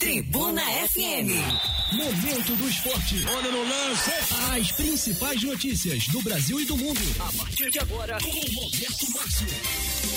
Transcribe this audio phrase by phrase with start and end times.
[0.00, 1.28] Tribuna FM.
[1.92, 3.22] Momento do esporte.
[3.26, 4.10] Olha no lance.
[4.50, 7.00] As principais notícias do Brasil e do mundo.
[7.18, 9.46] A partir de agora, com Roberto Márcio.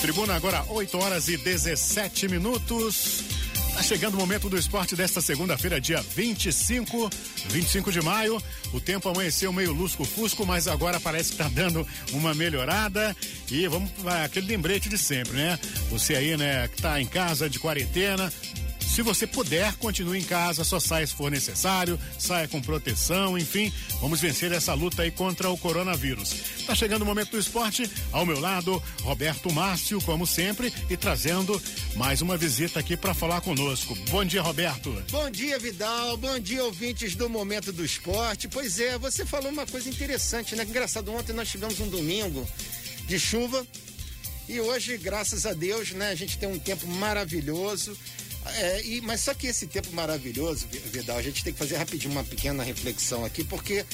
[0.00, 3.24] Tribuna agora 8 horas e 17 minutos.
[3.74, 7.10] Tá chegando o momento do esporte desta segunda-feira, dia 25,
[7.48, 8.40] 25 de maio.
[8.72, 13.14] O tempo amanheceu meio lusco-fusco, mas agora parece que tá dando uma melhorada.
[13.50, 13.90] E vamos
[14.22, 15.58] aquele lembrete de sempre, né?
[15.90, 18.32] Você aí, né, que tá em casa de quarentena,
[18.94, 23.72] se você puder, continue em casa, só saia se for necessário, saia com proteção, enfim,
[24.00, 26.32] vamos vencer essa luta aí contra o coronavírus.
[26.64, 31.60] Tá chegando o momento do esporte, ao meu lado, Roberto Márcio, como sempre, e trazendo
[31.96, 33.96] mais uma visita aqui para falar conosco.
[34.10, 34.92] Bom dia, Roberto.
[35.10, 36.16] Bom dia, Vidal.
[36.16, 38.46] Bom dia, ouvintes do Momento do Esporte.
[38.46, 40.62] Pois é, você falou uma coisa interessante, né?
[40.62, 42.48] Engraçado, ontem nós tivemos um domingo
[43.08, 43.66] de chuva
[44.48, 47.96] e hoje, graças a Deus, né, a gente tem um tempo maravilhoso.
[48.46, 52.12] É, e, mas só que esse tempo maravilhoso, Vidal, a gente tem que fazer rapidinho
[52.12, 53.84] uma pequena reflexão aqui, porque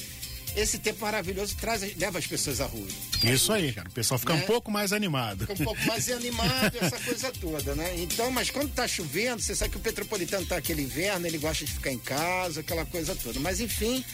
[0.57, 2.87] esse tempo maravilhoso traz, leva as pessoas à rua.
[3.23, 3.89] Isso aí, cara.
[3.89, 4.43] O pessoal fica né?
[4.43, 5.47] um pouco mais animado.
[5.47, 7.95] Fica um pouco mais animado, essa coisa toda, né?
[7.99, 11.65] Então, mas quando tá chovendo, você sabe que o Petropolitano tá aquele inverno, ele gosta
[11.65, 13.39] de ficar em casa, aquela coisa toda.
[13.39, 14.05] Mas enfim,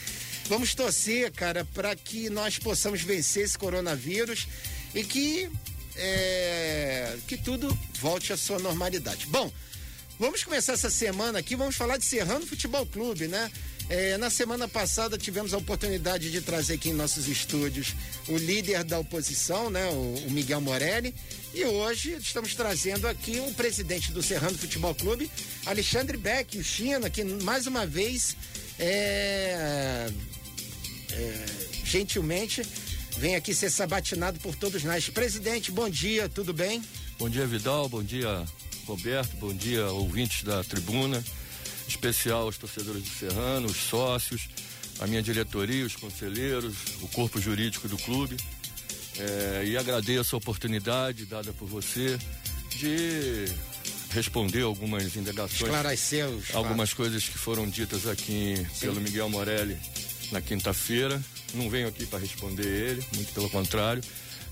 [0.48, 4.46] vamos torcer, cara, para que nós possamos vencer esse coronavírus
[4.94, 5.50] e que,
[5.96, 9.26] é, que tudo volte à sua normalidade.
[9.26, 9.50] Bom,
[10.18, 13.50] Vamos começar essa semana aqui, vamos falar de Serrano Futebol Clube, né?
[13.88, 17.94] É, na semana passada tivemos a oportunidade de trazer aqui em nossos estúdios
[18.26, 21.14] o líder da oposição, né, o, o, Miguel Morelli,
[21.54, 25.30] e hoje estamos trazendo aqui o presidente do Serrano Futebol Clube,
[25.66, 28.36] Alexandre Beck, o China, que mais uma vez
[28.78, 30.08] é,
[31.12, 31.46] é,
[31.84, 32.62] gentilmente
[33.18, 35.08] vem aqui ser sabatinado por todos nós.
[35.10, 36.82] Presidente, bom dia, tudo bem?
[37.18, 38.44] Bom dia, Vidal, bom dia
[38.86, 41.22] Roberto, bom dia, ouvintes da tribuna,
[41.88, 44.48] especial aos torcedores do Serrano, os sócios,
[45.00, 48.36] a minha diretoria, os conselheiros, o corpo jurídico do clube.
[49.18, 52.16] É, e agradeço a oportunidade dada por você
[52.76, 53.46] de
[54.10, 55.62] responder algumas indagações.
[55.62, 58.86] Esclarecer Algumas coisas que foram ditas aqui Sim.
[58.86, 59.76] pelo Miguel Morelli
[60.30, 61.20] na quinta-feira.
[61.54, 64.02] Não venho aqui para responder ele, muito pelo contrário,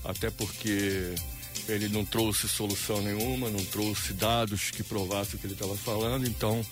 [0.03, 1.13] até porque
[1.67, 6.27] ele não trouxe solução nenhuma, não trouxe dados que provassem o que ele estava falando,
[6.27, 6.65] então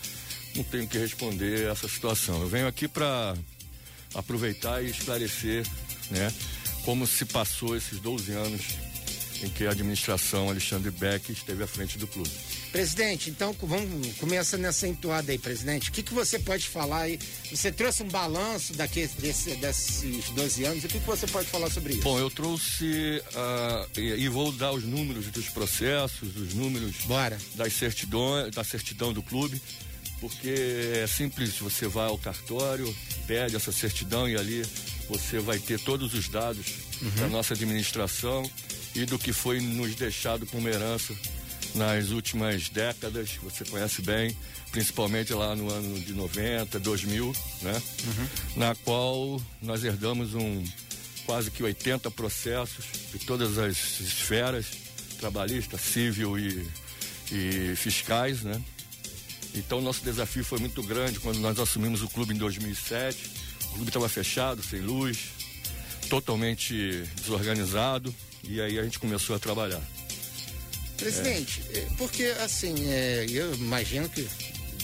[0.55, 2.41] não tenho que responder essa situação.
[2.41, 3.35] Eu venho aqui para
[4.13, 5.65] aproveitar e esclarecer,
[6.11, 6.31] né,
[6.85, 8.61] como se passou esses 12 anos
[9.41, 12.31] em que a administração Alexandre Beck esteve à frente do clube.
[12.73, 15.91] Presidente, então vamos começa nessa entoada aí, presidente.
[15.91, 17.19] O que, que você pode falar aí?
[17.51, 21.69] Você trouxe um balanço daqui, desse, desses 12 anos, o que, que você pode falar
[21.69, 22.01] sobre isso?
[22.01, 27.37] Bom, eu trouxe uh, e, e, vou dar os números dos processos, os números Bora.
[27.53, 29.61] das certidões, da certidão do clube,
[30.19, 30.55] porque
[30.95, 32.91] é simples, você vai ao cartório,
[33.27, 34.65] pede essa certidão e ali
[35.07, 36.65] você vai ter todos os dados
[36.99, 37.09] uhum.
[37.17, 38.49] da nossa administração
[38.95, 41.13] e do que foi nos deixado como herança
[41.75, 44.35] nas últimas décadas, você conhece bem,
[44.71, 47.81] principalmente lá no ano de 90, 2000, né?
[48.05, 48.27] Uhum.
[48.57, 50.63] Na qual nós herdamos um
[51.25, 54.65] quase que 80 processos de todas as esferas,
[55.19, 56.67] trabalhista, civil e,
[57.31, 58.61] e fiscais, né?
[59.55, 63.31] Então nosso desafio foi muito grande quando nós assumimos o clube em 2007.
[63.65, 65.29] O clube estava fechado, sem luz,
[66.09, 68.13] totalmente desorganizado
[68.43, 69.81] e aí a gente começou a trabalhar.
[71.03, 71.87] Presidente, é.
[71.97, 74.27] porque assim, é, eu imagino que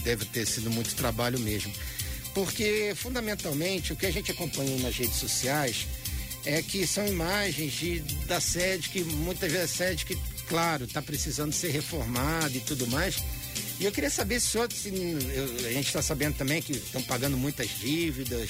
[0.03, 1.71] deve ter sido muito trabalho mesmo.
[2.33, 5.87] Porque fundamentalmente o que a gente acompanha nas redes sociais
[6.45, 11.01] é que são imagens de, da sede que muitas vezes a sede que, claro, está
[11.01, 13.17] precisando ser reformada e tudo mais.
[13.79, 14.89] E eu queria saber se, se
[15.65, 18.49] a gente está sabendo também que estão pagando muitas dívidas.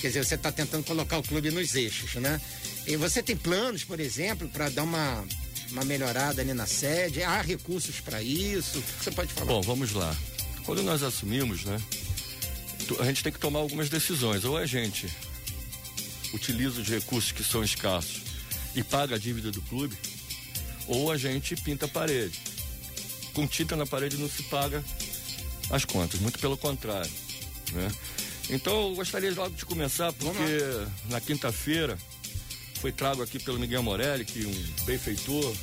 [0.00, 2.40] Quer dizer, você está tentando colocar o clube nos eixos, né?
[2.86, 5.24] E você tem planos, por exemplo, para dar uma
[5.70, 7.22] uma melhorada ali na sede?
[7.22, 8.78] Há recursos para isso?
[8.78, 9.46] O que você pode falar?
[9.46, 10.14] Bom, vamos lá.
[10.64, 11.80] Quando nós assumimos, né,
[13.00, 14.44] a gente tem que tomar algumas decisões.
[14.44, 15.08] Ou a gente
[16.32, 18.22] utiliza os recursos que são escassos
[18.74, 19.96] e paga a dívida do clube,
[20.86, 22.40] ou a gente pinta a parede.
[23.32, 24.84] Com tinta na parede não se paga
[25.70, 27.10] as contas, muito pelo contrário.
[27.72, 27.90] Né?
[28.50, 31.98] Então eu gostaria logo de começar, porque na quinta-feira
[32.84, 35.56] foi trago aqui pelo Miguel Morelli, que um benfeitor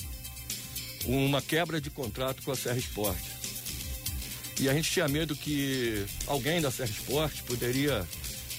[1.06, 3.34] uma quebra de contrato com a Serra Esporte.
[4.60, 8.06] E a gente tinha medo que alguém da Serra Esporte poderia,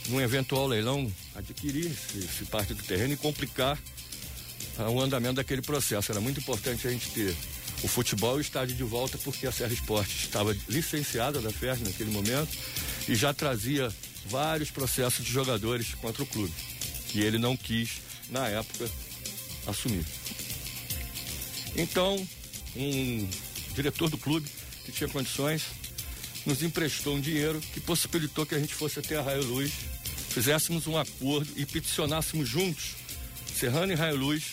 [0.10, 3.80] num eventual leilão, adquirir esse, esse parte do terreno e complicar
[4.78, 6.12] ah, o andamento daquele processo.
[6.12, 7.36] Era muito importante a gente ter
[7.82, 11.84] o futebol e o estádio de volta, porque a Serra Esporte estava licenciada da FERJ
[11.84, 12.50] naquele momento
[13.08, 13.92] e já trazia
[14.26, 16.54] vários processos de jogadores contra o clube.
[17.16, 18.92] E ele não quis, na época,
[19.66, 20.06] assumir.
[21.78, 22.28] Então,
[22.76, 23.30] um
[23.74, 24.50] diretor do clube,
[24.84, 25.64] que tinha condições,
[26.46, 29.72] nos emprestou um dinheiro que possibilitou que a gente fosse até a Raio Luz,
[30.30, 32.96] fizéssemos um acordo e peticionássemos juntos,
[33.58, 34.44] Serrano e Raio Luz,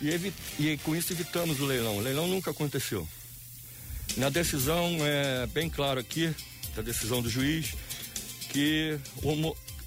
[0.00, 0.32] e,
[0.62, 1.98] e com isso evitamos o leilão.
[1.98, 3.06] O leilão nunca aconteceu.
[4.16, 6.32] Na decisão, é bem claro aqui,
[6.76, 7.74] da decisão do juiz,
[8.50, 8.96] que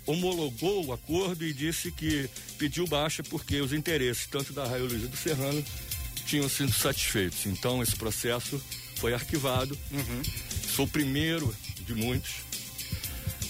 [0.08, 5.04] homologou o acordo e disse que pediu baixa porque os interesses, tanto da Raio Luiz
[5.04, 5.64] e do Serrano,
[6.26, 7.46] tinham sido satisfeitos.
[7.46, 8.62] Então, esse processo
[8.96, 9.78] foi arquivado.
[9.92, 10.22] Uhum.
[10.76, 12.36] Sou o primeiro de muitos.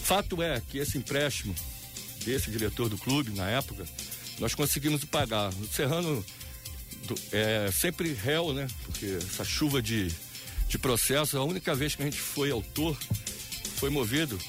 [0.03, 1.55] Fato é que esse empréstimo
[2.25, 3.85] desse diretor do clube, na época,
[4.39, 5.53] nós conseguimos pagar.
[5.53, 6.25] O Serrano
[7.31, 8.67] é sempre réu, né?
[8.85, 10.11] Porque essa chuva de,
[10.67, 12.97] de processo, a única vez que a gente foi autor,
[13.75, 14.39] foi movido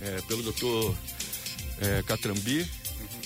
[0.00, 0.96] é, pelo doutor
[1.80, 2.68] é, Catrambi,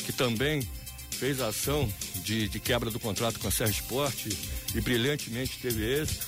[0.05, 0.67] que também
[1.11, 4.37] fez a ação de, de, quebra do contrato com a Serra Esporte
[4.75, 6.27] e brilhantemente teve êxito,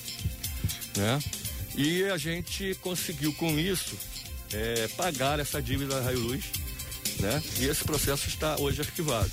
[0.97, 1.19] né?
[1.77, 3.97] E a gente conseguiu com isso
[4.53, 6.45] é, pagar essa dívida da Raio Luz,
[7.19, 7.43] né?
[7.59, 9.33] E esse processo está hoje arquivado.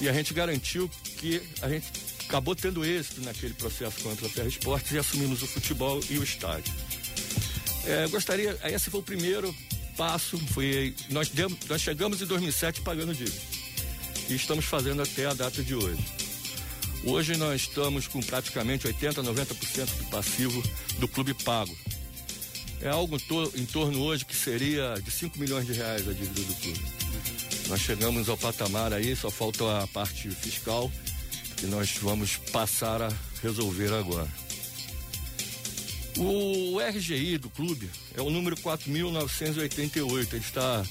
[0.00, 0.88] E a gente garantiu
[1.18, 1.86] que a gente
[2.26, 6.22] acabou tendo êxito naquele processo contra a Serra Esportes e assumimos o futebol e o
[6.22, 6.72] estádio.
[7.84, 9.54] É, gostaria, esse foi o primeiro
[9.98, 13.36] passo foi nós demos, nós chegamos em 2007 pagando dívida
[14.28, 16.04] e estamos fazendo até a data de hoje.
[17.04, 20.62] Hoje nós estamos com praticamente 80, 90% do passivo
[20.98, 21.76] do clube pago.
[22.80, 23.16] É algo
[23.56, 26.80] em torno hoje que seria de 5 milhões de reais a dívida do clube.
[27.68, 30.92] Nós chegamos ao patamar aí, só falta a parte fiscal
[31.56, 33.12] que nós vamos passar a
[33.42, 34.28] resolver agora.
[36.18, 40.32] O RGI do clube é o número 4.988.
[40.32, 40.84] Ele está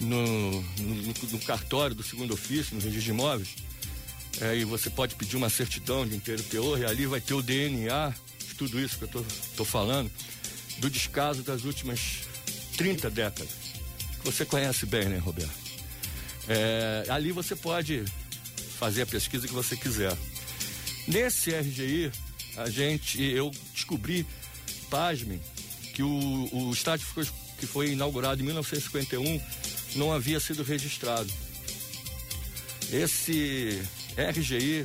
[0.00, 0.94] no, no,
[1.32, 3.48] no, cartório do segundo ofício, no registro de imóveis.
[4.40, 7.42] É, e você pode pedir uma certidão de inteiro teor e ali vai ter o
[7.42, 8.14] DNA,
[8.56, 10.10] tudo isso que eu estou falando,
[10.78, 12.20] do descaso das últimas
[12.76, 13.50] 30 décadas.
[14.20, 15.50] Que você conhece bem, né, Roberto?
[16.48, 18.04] É, ali você pode
[18.78, 20.16] fazer a pesquisa que você quiser.
[21.08, 22.12] Nesse RGI,
[22.56, 24.26] a gente, eu descobri
[25.94, 27.06] que o, o estádio
[27.58, 29.40] que foi inaugurado em 1951
[29.96, 31.30] não havia sido registrado.
[32.92, 33.80] Esse
[34.16, 34.84] RGI,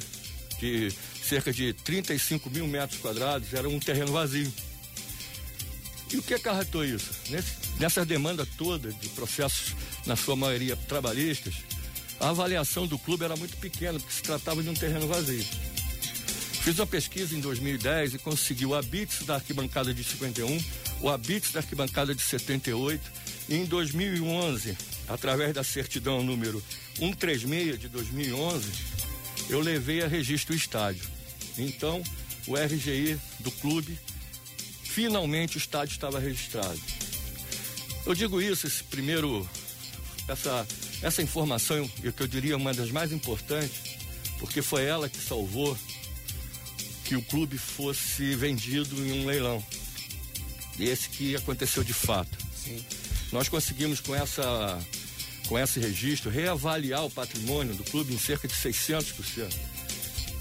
[0.59, 0.91] de
[1.23, 4.51] cerca de 35 mil metros quadrados, era um terreno vazio.
[6.11, 7.11] E o que acarretou isso?
[7.79, 11.55] Nessa demanda toda de processos, na sua maioria trabalhistas,
[12.19, 15.43] a avaliação do clube era muito pequena, porque se tratava de um terreno vazio.
[16.65, 20.59] Fiz uma pesquisa em 2010 e consegui o habits da arquibancada de 51,
[20.99, 23.03] o habits da arquibancada de 78
[23.47, 24.75] e em 2011,
[25.07, 26.63] através da certidão número
[26.95, 28.67] 136 de 2011,
[29.47, 31.07] eu levei a registro o estádio.
[31.55, 32.01] Então,
[32.47, 33.99] o RGI do clube,
[34.85, 36.81] finalmente o estádio estava registrado.
[38.07, 39.47] Eu digo isso, esse primeiro,
[40.27, 40.67] essa,
[41.03, 43.99] essa informação, que eu diria uma das mais importantes,
[44.39, 45.77] porque foi ela que salvou
[47.05, 49.63] que o clube fosse vendido em um leilão.
[50.79, 52.37] Esse que aconteceu de fato.
[52.55, 52.83] Sim.
[53.31, 54.79] Nós conseguimos com essa
[55.47, 59.53] com esse registro reavaliar o patrimônio do clube em cerca de 600%.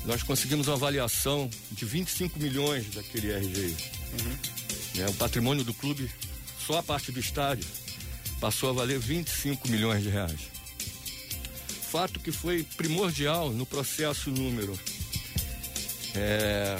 [0.06, 3.76] Nós conseguimos uma avaliação de 25 milhões daquele RGI.
[4.12, 5.02] Uhum.
[5.02, 6.10] É, o patrimônio do clube,
[6.66, 7.66] só a parte do estádio,
[8.40, 10.40] passou a valer 25 milhões de reais.
[11.90, 14.78] Fato que foi primordial no processo número
[16.14, 16.78] é,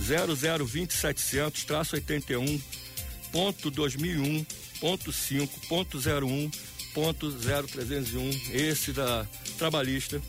[0.00, 2.60] 0020700 traço 81
[3.30, 4.44] ponto 2001
[4.80, 6.50] ponto 5 ponto 01
[6.94, 9.26] ponto 0301 esse da
[9.58, 10.20] trabalhista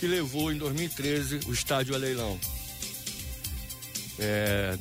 [0.00, 2.38] que levou em 2013 o estádio a leilão.
[4.18, 4.78] É,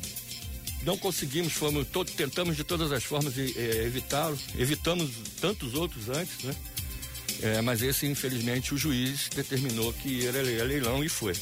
[0.83, 6.43] não conseguimos fomos todo, tentamos de todas as formas é, evitá-lo evitamos tantos outros antes
[6.43, 6.55] né
[7.41, 11.33] é, mas esse infelizmente o juiz determinou que era leilão e foi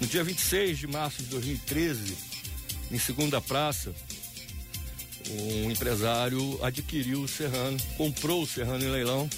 [0.00, 2.16] no dia 26 de março de 2013
[2.90, 3.94] em segunda praça
[5.30, 9.28] um empresário adquiriu o Serrano, comprou o Serrano em leilão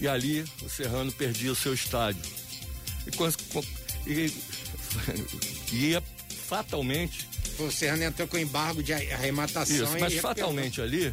[0.00, 2.22] e ali o Serrano perdia o seu estádio.
[4.06, 4.32] E, e,
[5.72, 6.02] ia
[6.46, 7.28] fatalmente.
[7.58, 9.84] O Serrano entrou com embargo de arrematação.
[9.84, 11.12] Isso, mas fatalmente ali,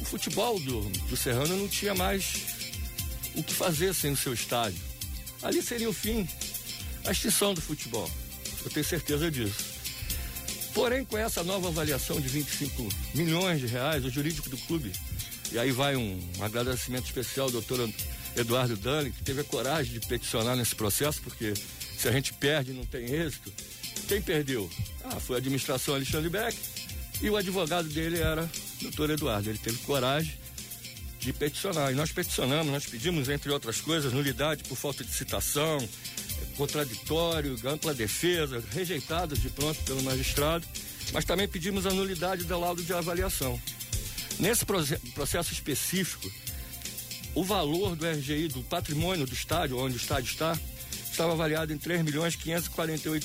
[0.00, 2.55] o futebol do, do Serrano não tinha mais
[3.36, 4.80] o que fazer sem o seu estádio.
[5.42, 6.28] Ali seria o fim,
[7.06, 8.10] a extinção do futebol.
[8.64, 9.76] Eu tenho certeza disso.
[10.74, 14.92] Porém, com essa nova avaliação de 25 milhões de reais, o jurídico do clube,
[15.52, 17.88] e aí vai um, agradecimento especial ao doutor
[18.34, 21.54] Eduardo Dani, que teve a coragem de peticionar nesse processo, porque
[21.96, 23.52] se a gente perde não tem êxito,
[24.06, 24.68] quem perdeu?
[25.04, 26.56] Ah, foi a administração Alexandre Beck
[27.22, 29.48] e o advogado dele era o doutor Eduardo.
[29.48, 30.34] Ele teve coragem
[31.26, 31.90] de peticionar.
[31.90, 35.76] E nós peticionamos, nós pedimos, entre outras coisas, nulidade por falta de citação,
[36.56, 40.64] contraditório, ampla defesa, rejeitadas de pronto pelo magistrado,
[41.12, 43.60] mas também pedimos a nulidade do laudo de avaliação.
[44.38, 46.30] Nesse processo específico,
[47.34, 50.56] o valor do RGI, do patrimônio do estádio, onde o estádio está,
[51.10, 52.38] estava avaliado em R$ milhões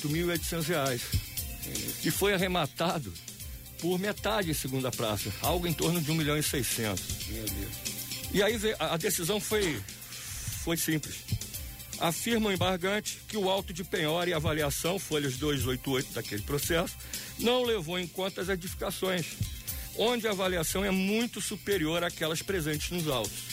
[0.04, 0.26] mil
[0.66, 1.02] reais.
[2.04, 3.12] E foi arrematado
[3.80, 7.28] por metade em segunda praça, algo em torno de 1 milhão e 600.
[7.28, 7.91] Meu Deus.
[8.32, 9.80] E aí a decisão foi,
[10.64, 11.42] foi simples
[12.02, 16.96] afirma o embargante que o auto de penhora e avaliação, folhas 288 daquele processo,
[17.38, 19.26] não levou em conta as edificações,
[19.96, 23.52] onde a avaliação é muito superior àquelas presentes nos autos.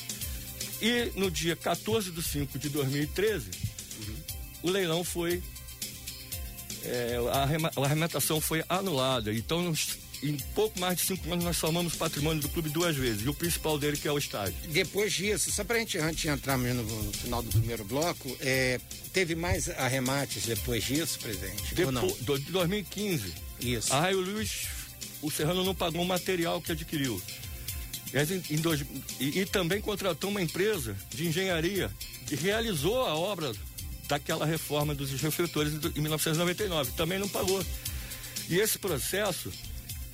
[0.82, 3.52] E no dia 14 de 5 de 2013,
[4.00, 4.16] uhum.
[4.64, 5.44] o leilão foi.
[6.82, 7.18] É,
[7.76, 9.34] a arrematação foi anulada.
[9.34, 9.74] Então,
[10.22, 13.34] em pouco mais de cinco anos nós somamos patrimônio do clube duas vezes, e o
[13.34, 14.56] principal dele que é o estádio.
[14.70, 18.36] Depois disso, só para a gente, antes de entrar no, no, final do primeiro bloco,
[18.40, 18.80] é,
[19.14, 21.74] teve mais arremates depois disso, presidente?
[21.74, 23.34] Depois, de 2015.
[23.62, 23.94] Isso.
[23.94, 24.68] A Raio Luiz,
[25.22, 27.22] o Serrano não pagou o material que adquiriu.
[28.14, 28.84] Em, em dois,
[29.20, 31.92] e, e também contratou uma empresa de engenharia
[32.26, 33.54] que realizou a obra
[34.08, 36.92] daquela reforma dos refletores em 1999.
[36.94, 37.64] Também não pagou.
[38.50, 39.52] E esse processo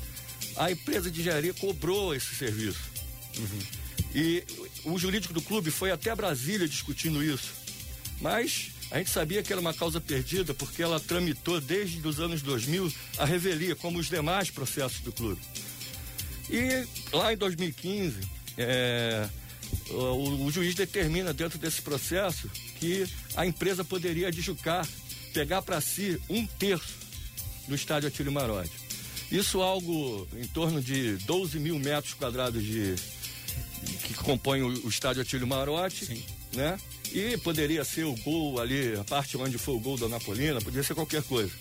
[0.56, 2.82] a empresa de engenharia cobrou esse serviço.
[3.38, 3.60] Uhum.
[4.14, 4.44] E
[4.84, 7.54] o jurídico do clube foi até Brasília discutindo isso.
[8.20, 12.42] Mas a gente sabia que era uma causa perdida porque ela tramitou desde os anos
[12.42, 15.40] 2000 a revelia, como os demais processos do clube.
[16.50, 18.18] E lá em 2015,
[18.58, 19.26] é,
[19.90, 24.86] o, o, juiz determina dentro desse processo que a empresa poderia adjucar,
[25.32, 26.94] pegar para si um terço
[27.68, 28.72] do estádio Atílio Marotti.
[29.30, 32.94] Isso algo em torno de 12 mil metros quadrados de
[34.04, 36.22] que compõe o, o estádio Atílio Marotti, Sim.
[36.52, 36.78] né?
[37.12, 40.82] E poderia ser o gol ali, a parte onde foi o gol da Napolina, poderia
[40.82, 41.52] ser qualquer coisa.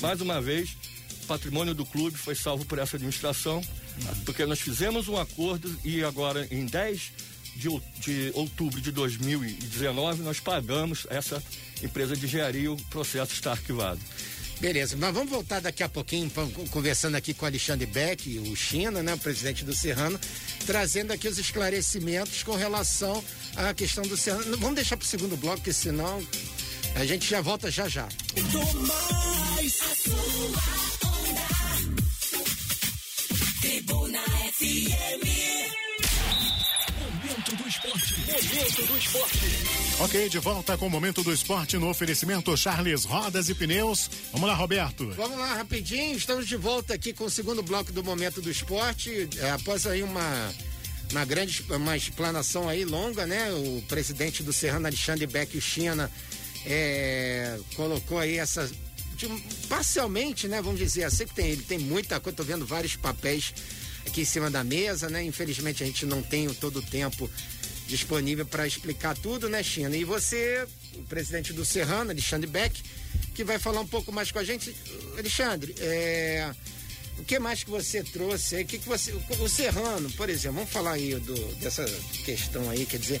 [0.00, 0.76] Mais uma vez,
[1.22, 4.24] o patrimônio do clube foi salvo por essa administração, uhum.
[4.24, 7.12] porque nós fizemos um acordo e agora em 10
[7.58, 11.42] de, de outubro de 2019, nós pagamos essa
[11.82, 14.00] empresa de engenharia, o processo está arquivado.
[14.60, 16.30] Beleza, mas vamos voltar daqui a pouquinho,
[16.70, 20.18] conversando aqui com o Alexandre Beck, o China, né, o presidente do Serrano,
[20.66, 23.22] trazendo aqui os esclarecimentos com relação
[23.56, 24.56] à questão do Serrano.
[24.56, 26.24] Vamos deixar para o segundo bloco, porque senão
[26.94, 28.08] a gente já volta já já.
[33.60, 34.22] Tribuna
[34.58, 35.77] FM.
[37.88, 39.38] Momento do esporte.
[40.00, 44.10] Ok, de volta com o Momento do Esporte no oferecimento Charles Rodas e Pneus.
[44.30, 45.10] Vamos lá, Roberto.
[45.12, 46.14] Vamos lá, rapidinho.
[46.14, 49.26] Estamos de volta aqui com o segundo bloco do Momento do Esporte.
[49.38, 50.54] É, após aí uma
[51.10, 53.50] uma grande uma explanação aí longa, né?
[53.52, 56.10] O presidente do Serrano, Alexandre Beck China,
[56.66, 58.70] é, colocou aí essa.
[59.14, 59.26] De,
[59.66, 60.60] parcialmente, né?
[60.60, 63.54] Vamos dizer assim, que tem, ele tem muita coisa, tô vendo vários papéis
[64.06, 65.24] aqui em cima da mesa, né?
[65.24, 67.30] Infelizmente a gente não tem todo o tempo
[67.88, 69.96] disponível para explicar tudo, né, China?
[69.96, 72.80] E você, o presidente do Serrano, Alexandre Beck,
[73.34, 74.76] que vai falar um pouco mais com a gente.
[75.16, 76.52] Alexandre, é,
[77.18, 78.64] o que mais que você trouxe aí?
[78.64, 81.84] Que que você, o Serrano, por exemplo, vamos falar aí do, dessa
[82.24, 83.20] questão aí, quer dizer,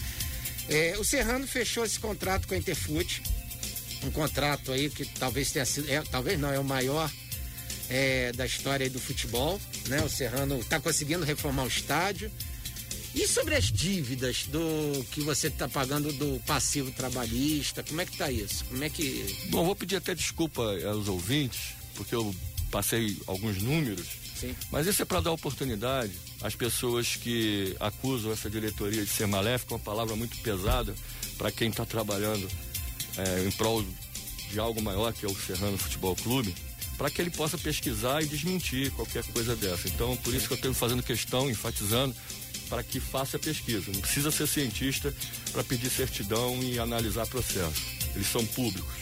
[0.68, 3.22] é, o Serrano fechou esse contrato com a Interfute,
[4.04, 7.10] um contrato aí que talvez tenha sido, é, talvez não, é o maior
[7.88, 9.58] é, da história do futebol,
[9.88, 10.02] né?
[10.02, 12.30] O Serrano está conseguindo reformar o estádio.
[13.18, 18.12] E sobre as dívidas do que você está pagando do passivo trabalhista, como é que
[18.12, 18.64] está isso?
[18.66, 19.36] Como é que.
[19.50, 22.32] Bom, vou pedir até desculpa aos ouvintes, porque eu
[22.70, 24.06] passei alguns números,
[24.38, 24.54] Sim.
[24.70, 29.74] mas isso é para dar oportunidade às pessoas que acusam essa diretoria de ser maléfica,
[29.74, 30.94] uma palavra muito pesada
[31.36, 32.48] para quem está trabalhando
[33.16, 33.84] é, em prol
[34.48, 36.54] de algo maior que é o Serrano Futebol Clube,
[36.96, 39.88] para que ele possa pesquisar e desmentir qualquer coisa dessa.
[39.88, 42.14] Então, por isso que eu estou fazendo questão, enfatizando,
[42.68, 43.90] para que faça a pesquisa.
[43.92, 45.14] Não precisa ser cientista
[45.52, 47.82] para pedir certidão e analisar processo.
[48.14, 48.94] Eles são públicos.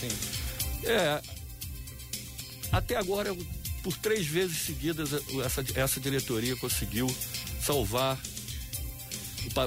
[0.00, 0.08] Sim.
[0.84, 1.22] É,
[2.72, 3.34] até agora,
[3.82, 5.10] por três vezes seguidas,
[5.44, 7.14] essa, essa diretoria conseguiu
[7.60, 8.20] salvar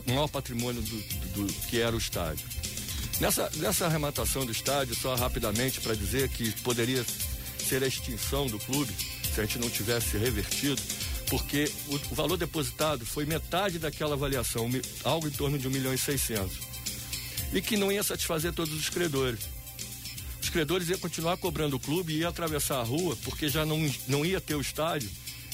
[0.05, 2.45] o maior patrimônio do, do, do que era o estádio.
[3.19, 7.03] Nessa, nessa arrematação do estádio, só rapidamente para dizer que poderia
[7.57, 8.93] ser a extinção do clube
[9.33, 10.81] se a gente não tivesse revertido,
[11.29, 14.69] porque o, valor depositado foi metade daquela avaliação,
[15.03, 16.57] algo em torno de 1 milhão e 600.
[17.53, 19.57] E que não ia satisfazer todos os credores
[20.47, 24.25] os credores iam continuar cobrando o clube, ia atravessar a rua, porque já não, não
[24.25, 25.09] ia ter o estádio,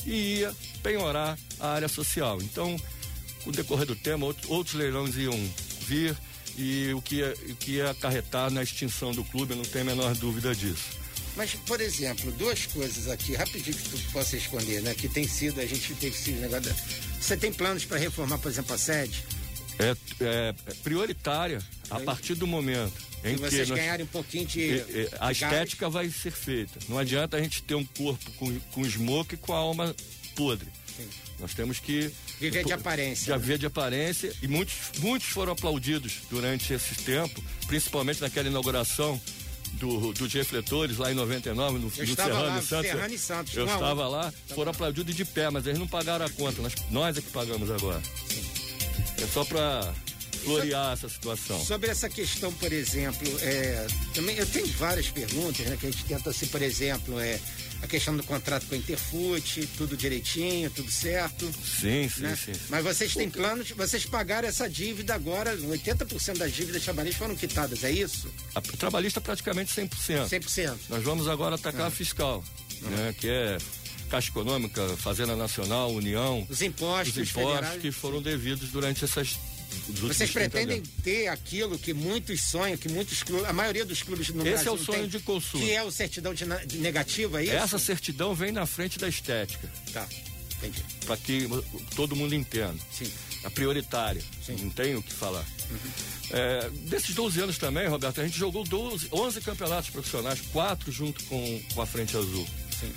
[0.05, 2.39] e ia penhorar a área social.
[2.43, 2.79] Então,
[3.43, 5.33] com o decorrer do tema, outros, outros leilões iam
[5.81, 6.15] vir
[6.55, 9.83] e o que, ia, o que ia acarretar na extinção do clube, eu não tenho
[9.83, 11.02] a menor dúvida disso.
[11.35, 14.93] Mas, por exemplo, duas coisas aqui, rapidinho que tu possa esconder, né?
[14.93, 16.73] Que tem sido, a gente teve esse negócio.
[17.19, 19.23] Você tem planos para reformar, por exemplo, a sede?
[19.79, 22.93] É, é prioritária a partir do momento
[23.23, 24.83] em Se vocês que nós, ganharem um pouquinho de.
[25.19, 26.79] a estética vai ser feita.
[26.89, 29.95] Não adianta a gente ter um corpo com, com smoke e com a alma
[30.35, 30.67] podre.
[30.95, 31.07] Sim.
[31.39, 32.11] Nós temos que.
[32.39, 33.25] Viver de aparência.
[33.25, 33.37] De né?
[33.37, 34.33] viver de aparência.
[34.41, 39.19] E muitos, muitos foram aplaudidos durante esse tempo, principalmente naquela inauguração
[39.73, 42.91] do, dos refletores lá em 99, no, no Serrano, lá, e Santos.
[42.91, 43.53] Serrano e Santos.
[43.55, 46.61] Eu não, estava lá, foram aplaudidos de pé, mas eles não pagaram a conta.
[46.61, 48.01] Nós, nós é que pagamos agora.
[49.21, 49.93] É só para
[50.43, 51.63] florear essa situação.
[51.63, 55.77] Sobre essa questão, por exemplo, é, também eu tenho várias perguntas, né?
[55.79, 57.39] Que a gente tenta assim, por exemplo, é
[57.83, 61.45] a questão do contrato com a Interfute, tudo direitinho, tudo certo.
[61.45, 62.35] Sim, sim, né?
[62.35, 62.53] sim.
[62.69, 67.83] Mas vocês têm planos, vocês pagaram essa dívida agora, 80% das dívidas trabalhistas foram quitadas,
[67.83, 68.33] é isso?
[68.55, 70.29] A trabalhista praticamente 100%.
[70.29, 70.75] 100%.
[70.87, 71.87] Nós vamos agora atacar Ah.
[71.87, 72.41] a fiscal,
[72.81, 73.13] né?
[73.19, 73.57] Que é
[74.09, 79.37] Caixa Econômica, Fazenda Nacional, União, Os impostos, os impostos que foram devidos durante essas
[79.89, 84.29] Vocês 30 pretendem ter aquilo que muitos sonham, que muitos clubes, a maioria dos clubes
[84.29, 85.63] no Esse Brasil é o sonho tem, de consumo.
[85.63, 87.53] Que é o certidão de, de negativa, é isso?
[87.53, 90.07] Essa certidão vem na frente da estética, Tá,
[90.57, 90.83] entendi.
[91.05, 91.47] para que
[91.95, 92.77] todo mundo entenda.
[92.91, 93.11] Sim.
[93.43, 94.55] A prioritária, Sim.
[94.61, 95.45] não tem o que falar.
[96.31, 101.21] É, desses 12 anos também, Roberto, a gente jogou 12, 11 campeonatos profissionais, quatro junto
[101.25, 102.47] com, com a Frente Azul.
[102.79, 102.93] Sim.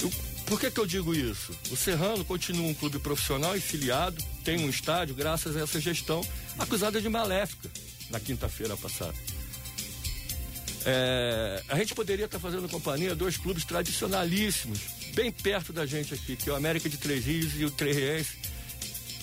[0.00, 0.12] Eu-
[0.46, 1.52] por que, que eu digo isso?
[1.70, 6.26] O Serrano continua um clube profissional e filiado, tem um estádio graças a essa gestão
[6.58, 7.70] acusada de maléfica
[8.10, 9.14] na quinta-feira passada.
[10.84, 14.80] É, a gente poderia estar fazendo companhia a dois clubes tradicionalíssimos,
[15.14, 18.28] bem perto da gente aqui, que é o América de Três Rios e o Três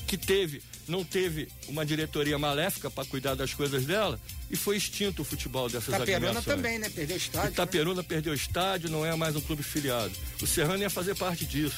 [0.08, 5.22] que teve, não teve uma diretoria maléfica para cuidar das coisas dela e foi extinto
[5.22, 6.46] o futebol dessas agremiações.
[6.46, 6.90] também, né?
[6.90, 7.52] Perdeu o estádio.
[7.52, 10.12] Itaperuna perdeu o estádio, não é mais um clube filiado.
[10.42, 11.78] O Serrano ia fazer parte disso.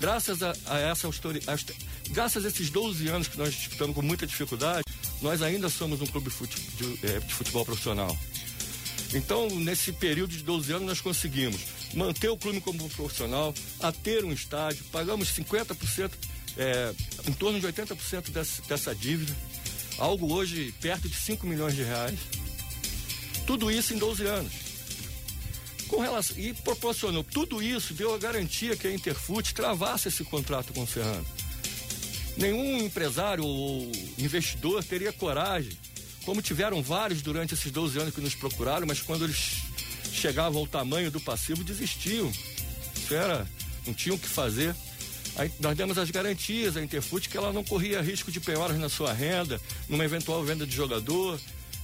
[0.00, 1.74] Graças a, a essa autori- a esta-
[2.10, 4.84] graças a esses 12 anos que nós disputamos com muita dificuldade,
[5.20, 8.16] nós ainda somos um clube fute- de, eh, de futebol profissional.
[9.14, 11.60] Então, nesse período de 12 anos, nós conseguimos
[11.94, 16.12] manter o clube como profissional, a ter um estádio, pagamos 50%,
[16.58, 16.92] eh,
[17.28, 19.34] em torno de 80% dessa, dessa dívida,
[19.98, 22.18] algo hoje perto de 5 milhões de reais.
[23.46, 24.52] Tudo isso em 12 anos.
[25.88, 30.72] Com relação, e proporcionou tudo isso, deu a garantia que a Interfute travasse esse contrato
[30.72, 31.24] com o Serrano.
[32.36, 35.76] Nenhum empresário ou investidor teria coragem,
[36.24, 39.62] como tiveram vários durante esses 12 anos que nos procuraram, mas quando eles
[40.12, 42.30] chegavam ao tamanho do passivo, desistiam.
[42.94, 43.46] Isso era,
[43.86, 44.74] não tinham o que fazer.
[45.60, 49.12] Nós demos as garantias à Interfute que ela não corria risco de penhoras na sua
[49.12, 51.38] renda, numa eventual venda de jogador.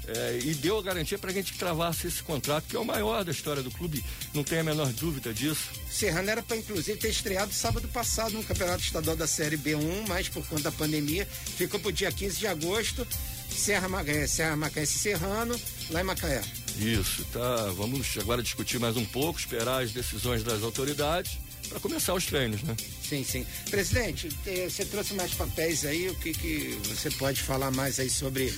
[0.07, 2.85] É, e deu a garantia para a gente que travasse esse contrato, que é o
[2.85, 5.71] maior da história do clube, não tem a menor dúvida disso.
[5.91, 10.29] Serrano era para, inclusive, ter estreado sábado passado no Campeonato Estadual da Série B1, mas
[10.29, 13.07] por conta da pandemia ficou para o dia 15 de agosto.
[13.49, 15.59] Serra, é, Serra Macaense Serrano,
[15.91, 16.43] lá em Macaé.
[16.77, 17.73] Isso, tá.
[17.77, 21.39] Vamos agora discutir mais um pouco, esperar as decisões das autoridades
[21.69, 22.77] para começar os treinos, né?
[23.15, 23.47] Sim, sim.
[23.71, 28.11] Presidente, eh, você trouxe mais papéis aí, o que, que você pode falar mais aí
[28.11, 28.53] sobre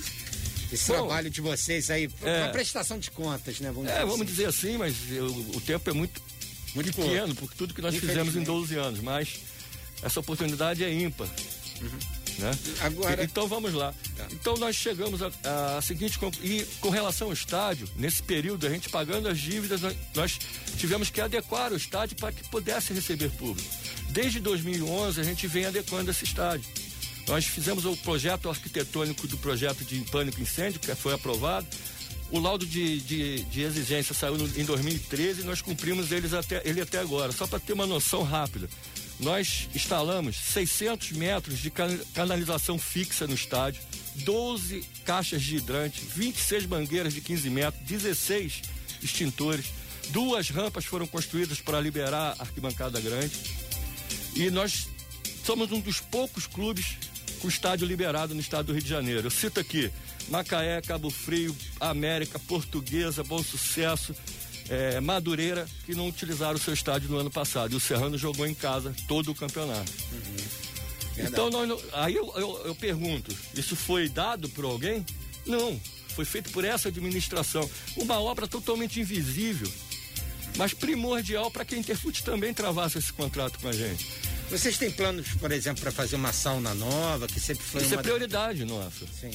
[0.71, 3.71] esse Bom, trabalho de vocês aí, é, uma prestação de contas, né?
[3.71, 4.25] Vamos é, dizer vamos assim.
[4.25, 6.21] dizer assim, mas eu, o tempo é muito,
[6.73, 9.39] muito pequeno, porque tudo que nós fizemos em 12 anos, mas
[10.01, 11.27] essa oportunidade é ímpar.
[11.81, 12.16] Uhum.
[12.37, 12.51] Né?
[12.81, 13.23] Agora...
[13.23, 13.93] Então vamos lá.
[14.15, 14.27] Tá.
[14.31, 19.27] Então nós chegamos a, seguinte e com relação ao estádio, nesse período a gente pagando
[19.27, 19.81] as dívidas,
[20.13, 20.39] nós
[20.77, 23.69] tivemos que adequar o estádio para que pudesse receber público.
[24.09, 26.69] Desde 2011 a gente vem adequando esse estádio.
[27.27, 31.67] Nós fizemos o projeto arquitetônico do projeto de pânico incêndio que foi aprovado.
[32.29, 36.61] O laudo de, de, de exigência saiu no, em 2013 e nós cumprimos eles até,
[36.65, 37.31] ele até agora.
[37.31, 38.69] Só para ter uma noção rápida
[39.19, 41.71] nós instalamos 600 metros de
[42.13, 43.81] canalização fixa no estádio,
[44.15, 48.61] 12 caixas de hidrante, 26 mangueiras de 15 metros, 16
[49.01, 49.65] extintores,
[50.09, 53.35] duas rampas foram construídas para liberar a arquibancada grande.
[54.35, 54.87] E nós
[55.43, 56.97] somos um dos poucos clubes
[57.39, 59.27] com estádio liberado no estado do Rio de Janeiro.
[59.27, 59.91] Eu cito aqui
[60.29, 64.15] Macaé, Cabo Frio, América, Portuguesa, Bom Sucesso,
[64.69, 67.73] é, Madureira que não utilizaram o seu estádio no ano passado.
[67.73, 69.91] E o Serrano jogou em casa todo o campeonato.
[70.11, 71.25] Uhum.
[71.25, 75.05] Então, nós, aí eu, eu, eu pergunto: isso foi dado por alguém?
[75.45, 75.79] Não.
[76.09, 77.69] Foi feito por essa administração.
[77.95, 79.71] Uma obra totalmente invisível,
[80.57, 84.07] mas primordial para que a Interfute também travasse esse contrato com a gente.
[84.49, 87.97] Vocês têm planos, por exemplo, para fazer uma sauna nova, que sempre foi Isso é
[87.97, 88.01] uma...
[88.01, 89.05] é prioridade nossa.
[89.07, 89.31] Sim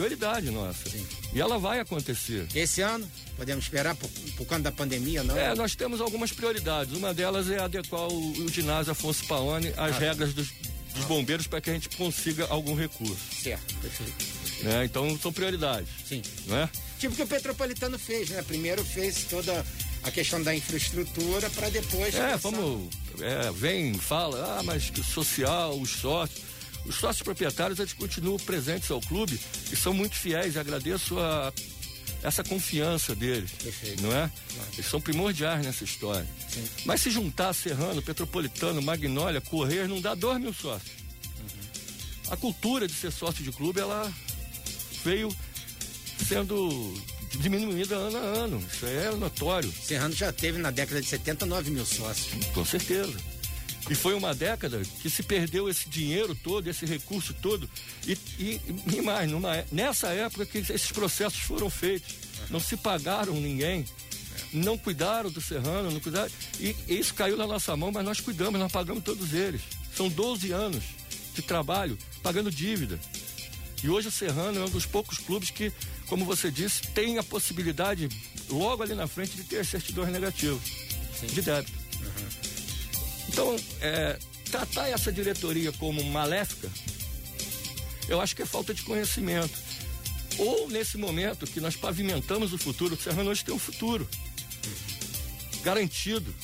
[0.00, 0.88] prioridade nossa.
[0.88, 1.06] Sim.
[1.34, 2.46] E ela vai acontecer.
[2.54, 3.10] Esse ano?
[3.36, 5.36] Podemos esperar por, por conta da pandemia, não?
[5.36, 6.96] É, nós temos algumas prioridades.
[6.96, 10.48] Uma delas é adequar o, o ginásio Afonso Paone às ah, regras dos,
[10.94, 11.06] dos ah.
[11.06, 13.18] bombeiros para que a gente consiga algum recurso.
[13.42, 14.24] Certo, perfeito.
[14.66, 15.88] É, então são prioridades.
[16.06, 16.22] Sim.
[16.46, 16.68] Não é?
[16.98, 18.42] Tipo que o Petropolitano fez, né?
[18.42, 19.64] Primeiro fez toda
[20.02, 22.14] a questão da infraestrutura para depois.
[22.14, 22.88] É, vamos.
[23.20, 26.49] É, vem, fala, ah, mas que social, os sócios.
[26.86, 29.38] Os sócios proprietários eles continuam presentes ao clube
[29.70, 30.56] e são muito fiéis.
[30.56, 31.52] Agradeço a,
[32.22, 34.02] essa confiança deles, Perfeito.
[34.02, 34.30] não é?
[34.74, 36.26] Eles são primordiais nessa história.
[36.48, 36.64] Sim.
[36.84, 40.92] Mas se juntar Serrano, Petropolitano, Magnólia, Correr, não dá dois mil sócios.
[41.38, 42.32] Uhum.
[42.32, 44.12] A cultura de ser sócio de clube, ela
[45.04, 45.34] veio
[46.26, 46.94] sendo
[47.38, 48.64] diminuída ano a ano.
[48.72, 49.72] Isso é notório.
[49.72, 52.44] Serrano já teve na década de 79 mil sócios.
[52.52, 53.14] Com certeza.
[53.88, 57.68] E foi uma década que se perdeu esse dinheiro todo, esse recurso todo.
[58.06, 58.60] E, e,
[58.94, 62.14] e mais, numa, nessa época que esses processos foram feitos.
[62.50, 63.84] Não se pagaram ninguém.
[64.52, 66.30] Não cuidaram do Serrano, não cuidaram.
[66.58, 69.62] E, e isso caiu na nossa mão, mas nós cuidamos, nós pagamos todos eles.
[69.96, 70.84] São 12 anos
[71.34, 72.98] de trabalho pagando dívida.
[73.82, 75.72] E hoje o Serrano é um dos poucos clubes que,
[76.06, 78.08] como você disse, tem a possibilidade,
[78.48, 80.60] logo ali na frente, de ter certidões negativas
[81.22, 81.79] de débito.
[83.32, 84.18] Então, é,
[84.50, 86.68] tratar essa diretoria como maléfica,
[88.08, 89.56] eu acho que é falta de conhecimento.
[90.36, 94.08] Ou nesse momento que nós pavimentamos o futuro, o Serrano hoje tem um futuro
[95.62, 96.34] garantido.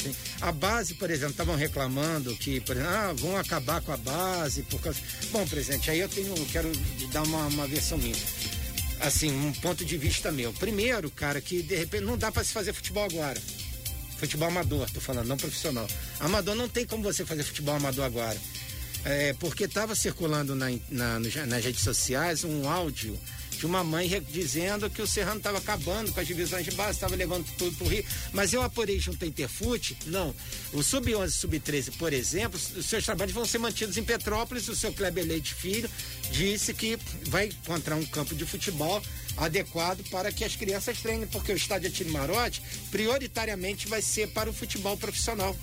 [0.00, 0.14] Sim.
[0.40, 4.62] A base, por exemplo, estavam reclamando que, por exemplo, ah, vão acabar com a base
[4.62, 5.00] por causa.
[5.32, 6.70] Bom, presidente, aí eu tenho, quero
[7.10, 8.14] dar uma, uma versão minha.
[9.00, 10.52] Assim, um ponto de vista meu.
[10.52, 13.40] Primeiro, cara, que de repente não dá para se fazer futebol agora.
[14.24, 15.86] Futebol amador, tô falando, não profissional.
[16.18, 18.40] Amador não tem como você fazer futebol amador agora.
[19.04, 23.20] É, porque estava circulando na, na, nas redes sociais um áudio
[23.58, 27.14] de uma mãe dizendo que o Serrano estava acabando com as divisões de base, estava
[27.14, 28.04] levando tudo para o Rio.
[28.32, 30.34] Mas eu apurei junto à Interfute, não.
[30.72, 34.68] O Sub-11 e Sub-13, por exemplo, os seus trabalhos vão ser mantidos em Petrópolis.
[34.68, 35.90] O seu Kleber Leite Filho
[36.32, 39.02] disse que vai encontrar um campo de futebol
[39.36, 44.48] adequado para que as crianças treinem, porque o estádio Atire Marote prioritariamente vai ser para
[44.48, 45.56] o futebol profissional,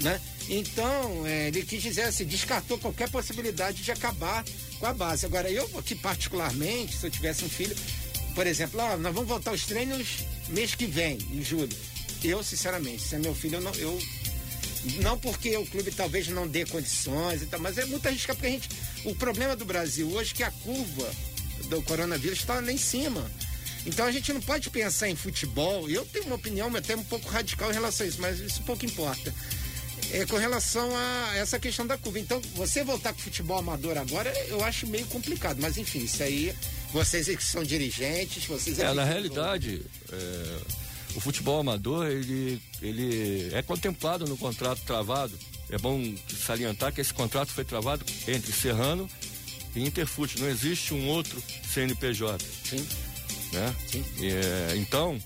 [0.00, 0.20] né?
[0.48, 4.44] Então, é, ele quis dizer assim, descartou qualquer possibilidade de acabar
[4.78, 5.24] com a base.
[5.24, 7.74] Agora, eu aqui particularmente, se eu tivesse um filho,
[8.34, 11.74] por exemplo, ah, nós vamos voltar aos treinos mês que vem, em julho.
[12.22, 13.98] Eu, sinceramente, se é meu filho, eu não, eu,
[15.00, 18.68] não porque o clube talvez não dê condições mas é muito arriscado, porque a gente,
[19.04, 21.10] o problema do Brasil hoje é que a curva
[21.68, 23.24] do coronavírus está lá em cima.
[23.86, 25.88] Então a gente não pode pensar em futebol.
[25.88, 28.84] Eu tenho uma opinião até um pouco radical em relação a isso, mas isso pouco
[28.84, 29.32] importa.
[30.12, 32.18] é com relação a essa questão da curva.
[32.18, 35.58] Então, você voltar com futebol amador agora, eu acho meio complicado.
[35.60, 36.54] Mas enfim, isso aí,
[36.92, 38.78] vocês que são dirigentes, vocês.
[38.78, 40.58] É, na realidade, é,
[41.14, 45.38] o futebol amador ele, ele é contemplado no contrato travado.
[45.70, 46.14] É bom
[46.46, 49.08] salientar que esse contrato foi travado entre Serrano
[49.74, 50.40] e Interfute.
[50.40, 52.44] Não existe um outro CNPJ.
[52.64, 52.86] Sim.
[53.52, 53.74] Né?
[53.86, 54.04] Sim.
[54.20, 55.20] É, então,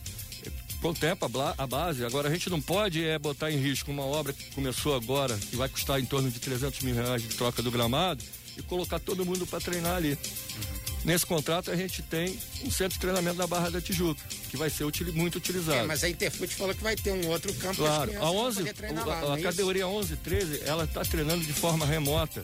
[0.80, 2.04] contempla a base.
[2.04, 5.56] Agora, a gente não pode é, botar em risco uma obra que começou agora, que
[5.56, 8.22] vai custar em torno de 300 mil reais de troca do gramado,
[8.56, 10.10] e colocar todo mundo para treinar ali.
[10.12, 10.77] Uhum.
[11.08, 14.68] Nesse contrato, a gente tem um centro de treinamento da Barra da Tijuca, que vai
[14.68, 15.78] ser util, muito utilizado.
[15.78, 18.12] É, mas a Interfute falou que vai ter um outro campo claro.
[18.20, 22.42] a 11, a, lá, a é categoria 11, 13, ela está treinando de forma remota.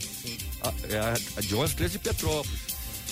[0.63, 2.59] A, é a, de 11, 13 de Petrópolis.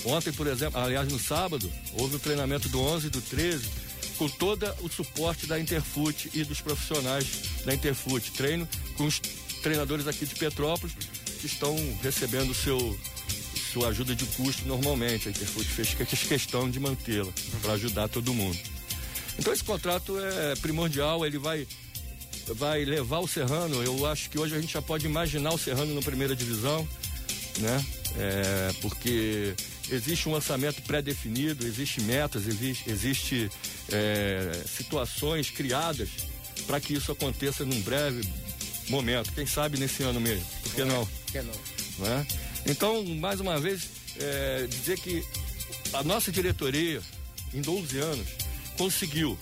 [0.04, 3.70] Ontem, por exemplo, aliás, no sábado, houve o treinamento do 11 e do 13
[4.18, 7.28] com todo o suporte da Interfute e dos profissionais
[7.64, 8.32] da Interfute.
[8.32, 9.20] Treino com os
[9.62, 10.96] treinadores aqui de Petrópolis
[11.40, 12.98] que estão recebendo seu
[13.74, 15.28] sua ajuda de custo normalmente.
[15.28, 15.96] A Interfute fez
[16.28, 17.32] questão de mantê-la
[17.62, 18.58] para ajudar todo mundo.
[19.38, 21.68] Então esse contrato é primordial, ele vai
[22.56, 23.82] vai levar o Serrano.
[23.82, 26.88] Eu acho que hoje a gente já pode imaginar o Serrano na primeira divisão,
[27.60, 27.86] né?
[28.16, 29.56] É, porque
[29.90, 33.50] existe um orçamento pré-definido, existe metas, existe, existe
[33.92, 36.10] é, situações criadas
[36.68, 38.28] para que isso aconteça num breve
[38.90, 39.32] momento.
[39.34, 40.46] Quem sabe nesse ano mesmo?
[40.62, 41.06] Por que não?
[41.06, 41.54] Por que não?
[42.00, 42.28] não é?
[42.66, 45.24] Então, mais uma vez, é, dizer que
[45.94, 47.02] a nossa diretoria,
[47.54, 48.28] em 12 anos,
[48.78, 49.38] conseguiu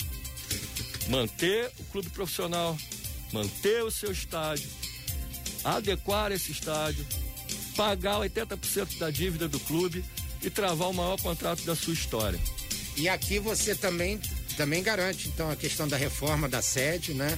[1.08, 2.78] manter o clube profissional,
[3.32, 4.70] manter o seu estádio,
[5.64, 7.06] adequar esse estádio,
[7.76, 10.04] pagar 80% da dívida do clube
[10.42, 12.40] e travar o maior contrato da sua história.
[12.98, 14.20] E aqui você também,
[14.58, 17.38] também garante, então, a questão da reforma da sede, né?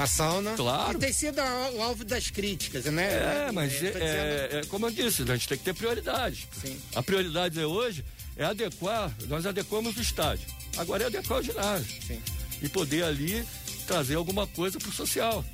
[0.00, 0.54] A sauna.
[0.54, 0.98] Claro.
[0.98, 3.46] E tem sido o alvo das críticas, né?
[3.48, 3.98] É, mas é, dizendo...
[3.98, 6.46] é, é, como eu disse, a gente tem que ter prioridades.
[6.60, 6.78] Sim.
[6.94, 8.04] A prioridade é hoje
[8.36, 10.46] é adequar, nós adequamos o estádio.
[10.76, 12.02] Agora é adequar o ginásio.
[12.06, 12.20] Sim.
[12.62, 13.46] E poder ali
[13.86, 15.44] trazer alguma coisa para o social.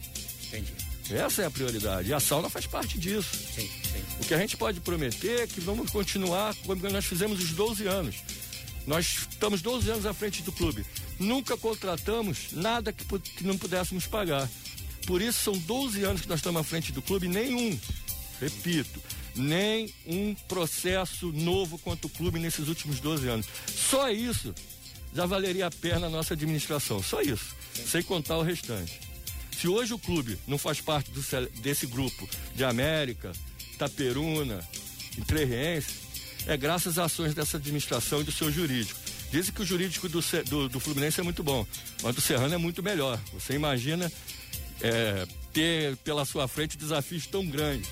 [0.49, 0.73] Entendi.
[1.11, 2.09] Essa é a prioridade.
[2.09, 3.37] E a sauna faz parte disso.
[3.37, 4.03] Sim, sim.
[4.21, 7.87] O que a gente pode prometer é que vamos continuar como nós fizemos os 12
[7.87, 8.17] anos.
[8.87, 10.85] Nós estamos 12 anos à frente do clube.
[11.18, 14.49] Nunca contratamos nada que, que não pudéssemos pagar.
[15.07, 17.79] Por isso são 12 anos que nós estamos à frente do clube, nenhum,
[18.40, 19.01] repito,
[19.35, 23.47] nem um processo novo contra o clube nesses últimos 12 anos.
[23.66, 24.55] Só isso
[25.14, 27.03] já valeria a pena a nossa administração.
[27.03, 27.55] Só isso.
[27.75, 29.01] Sem contar o restante.
[29.59, 31.23] Se hoje o clube não faz parte do,
[31.61, 33.33] desse grupo de América,
[33.75, 34.66] Itaperuna,
[35.16, 36.12] Entrerriense,
[36.47, 38.99] é graças às ações dessa administração e do seu jurídico.
[39.31, 41.67] Dizem que o jurídico do, do, do Fluminense é muito bom,
[42.03, 43.19] mas do Serrano é muito melhor.
[43.33, 44.11] Você imagina
[44.81, 47.89] é, ter pela sua frente desafios tão grandes.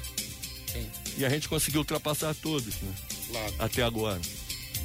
[0.72, 0.86] Sim.
[1.18, 2.92] E a gente conseguiu ultrapassar todos, né?
[3.28, 3.54] Claro.
[3.58, 4.20] Até agora.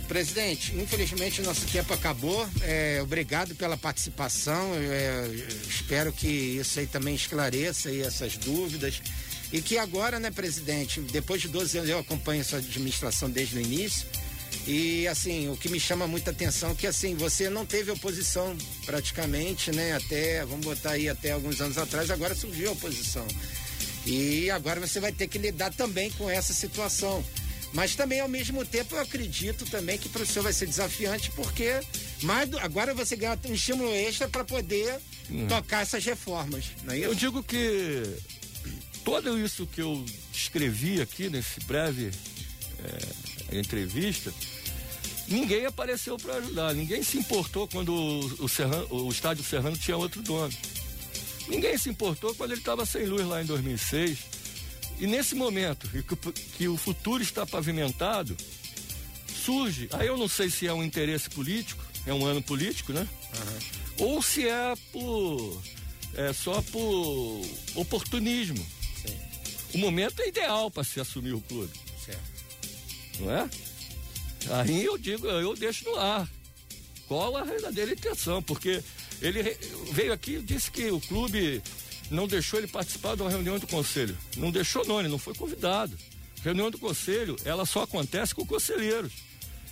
[0.07, 2.47] Presidente, infelizmente nosso tempo acabou.
[2.61, 4.73] É, obrigado pela participação.
[4.75, 5.27] É,
[5.67, 9.01] espero que isso aí também esclareça aí essas dúvidas.
[9.55, 13.61] E que agora, né, presidente, depois de 12 anos eu acompanho essa administração desde o
[13.61, 14.05] início.
[14.67, 18.53] E assim, o que me chama muita atenção é que assim, você não teve oposição
[18.85, 19.93] praticamente, né?
[19.93, 23.25] Até, vamos botar aí até alguns anos atrás, agora surgiu a oposição.
[24.05, 27.23] E agora você vai ter que lidar também com essa situação.
[27.71, 31.31] Mas também, ao mesmo tempo, eu acredito também que para o senhor vai ser desafiante,
[31.31, 31.79] porque
[32.23, 34.99] mais do, agora você ganha um estímulo extra para poder
[35.31, 35.47] hum.
[35.47, 36.65] tocar essas reformas.
[36.83, 37.07] Não é isso?
[37.07, 38.03] Eu digo que
[39.05, 42.11] tudo isso que eu escrevi aqui nesse breve
[43.51, 44.33] é, entrevista,
[45.27, 49.95] ninguém apareceu para ajudar, ninguém se importou quando o, o, Serrano, o estádio Serrano tinha
[49.95, 50.51] outro dono.
[51.47, 54.17] Ninguém se importou quando ele estava sem luz lá em 2006
[54.99, 56.03] e nesse momento que,
[56.57, 58.35] que o futuro está pavimentado,
[59.27, 63.07] surge, aí eu não sei se é um interesse político, é um ano político, né?
[63.37, 64.07] Uhum.
[64.07, 65.61] Ou se é por
[66.15, 67.41] é só por
[67.75, 68.65] oportunismo.
[69.75, 71.73] O momento é ideal para se assumir o clube.
[72.05, 72.21] Certo.
[73.19, 73.49] Não é?
[74.51, 76.29] Aí eu digo, eu deixo no ar.
[77.09, 78.41] Qual a verdadeira intenção?
[78.41, 78.81] Porque
[79.21, 79.43] ele
[79.91, 81.61] veio aqui e disse que o clube
[82.09, 84.17] não deixou ele participar de uma reunião do conselho.
[84.37, 85.97] Não deixou não, ele não foi convidado.
[86.41, 89.11] Reunião do conselho, ela só acontece com conselheiros.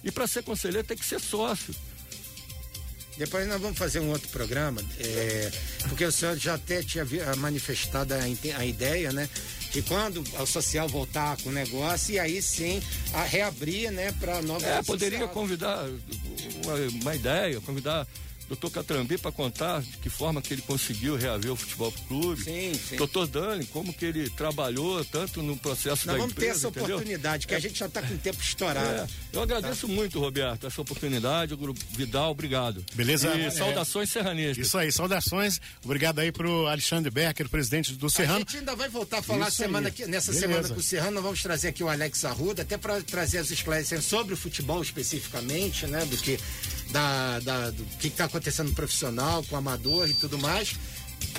[0.04, 1.74] E para ser conselheiro tem que ser sócio.
[3.18, 5.52] Depois nós vamos fazer um outro programa, é,
[5.88, 7.06] porque o senhor já até tinha
[7.38, 8.18] manifestado a,
[8.58, 9.30] a ideia, né?
[9.72, 12.82] Que quando o social voltar com o negócio, e aí sim
[13.14, 14.66] a reabrir, né, para nova.
[14.66, 15.88] É, poderia convidar
[16.64, 18.08] uma, uma ideia, convidar
[18.48, 22.44] doutor Catrambê para contar de que forma que ele conseguiu reaver o futebol pro clube.
[22.44, 22.96] Sim, sim.
[22.98, 26.68] Doutor Dani, como que ele trabalhou tanto no processo Nós da vamos empresa, ter essa
[26.68, 26.96] entendeu?
[26.98, 28.88] oportunidade, que a gente já está com o tempo estourado.
[28.90, 31.54] É, eu agradeço muito, Roberto, essa oportunidade.
[31.54, 32.84] O Grupo Vidal, obrigado.
[32.94, 33.34] Beleza?
[33.36, 33.50] E É.
[33.52, 34.68] saudações serranistas.
[34.68, 35.60] Isso aí, saudações.
[35.84, 38.40] Obrigado aí pro Alexandre Becker, presidente do A Serrano.
[38.40, 39.94] gente ainda vai voltar a falar Isso semana aí.
[39.94, 40.48] que- nessa Beleza.
[40.48, 41.12] semana com o Serrano.
[41.14, 44.82] Nós vamos trazer aqui o Alex Arruda, até para trazer as esclarecimentos sobre o futebol
[44.82, 46.06] especificamente, né?
[46.06, 46.40] Do que
[46.94, 50.76] da, da- do que está acontecendo no profissional, com o amador e tudo mais.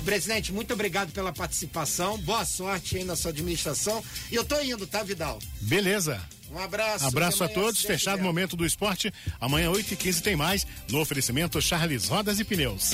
[0.05, 2.19] Presidente, muito obrigado pela participação.
[2.19, 4.03] Boa sorte aí na sua administração.
[4.31, 5.39] E eu tô indo, tá, Vidal?
[5.61, 6.21] Beleza.
[6.51, 7.07] Um abraço.
[7.07, 7.81] Abraço a todos.
[7.81, 9.13] Fechado o momento do esporte.
[9.41, 10.67] Amanhã, 8h15, tem mais.
[10.91, 12.93] No oferecimento Charles Rodas e Pneus.